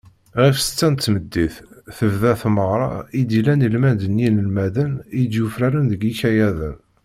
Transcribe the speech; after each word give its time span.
Ɣef 0.41 0.55
ssetta 0.59 0.87
n 0.91 0.95
tmeddit, 0.95 1.55
tebda 1.97 2.33
tmeɣra 2.41 2.89
i 3.19 3.21
d-yellan 3.29 3.65
ilmend 3.67 4.01
n 4.07 4.21
yinelmaden 4.23 4.93
i 5.21 5.23
d-yufraren 5.31 5.85
deg 5.91 6.01
yikayaden. 6.03 6.77